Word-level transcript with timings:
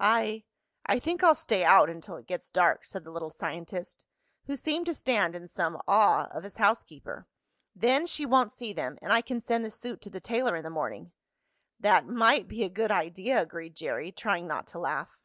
"I 0.00 0.42
I 0.84 0.98
think 0.98 1.22
I'll 1.22 1.36
stay 1.36 1.62
out 1.62 1.88
until 1.88 2.16
it 2.16 2.26
gets 2.26 2.50
dark," 2.50 2.84
said 2.84 3.04
the 3.04 3.12
little 3.12 3.30
scientist, 3.30 4.04
who 4.46 4.56
seemed 4.56 4.86
to 4.86 4.94
stand 4.94 5.36
in 5.36 5.46
some 5.46 5.80
awe 5.86 6.26
of 6.32 6.42
his 6.42 6.56
housekeeper. 6.56 7.28
"Then 7.72 8.04
she 8.08 8.26
won't 8.26 8.50
see 8.50 8.72
them, 8.72 8.98
and 9.00 9.12
I 9.12 9.20
can 9.22 9.40
send 9.40 9.64
the 9.64 9.70
suit 9.70 10.00
to 10.02 10.10
the 10.10 10.18
tailor 10.18 10.56
in 10.56 10.64
the 10.64 10.70
morning." 10.70 11.12
"That 11.78 12.04
might 12.04 12.48
be 12.48 12.64
a 12.64 12.68
good 12.68 12.90
idea," 12.90 13.40
agreed 13.40 13.76
Jerry, 13.76 14.10
trying 14.10 14.48
not 14.48 14.66
to 14.66 14.80
laugh. 14.80 15.16